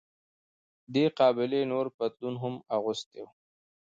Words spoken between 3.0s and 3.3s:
و.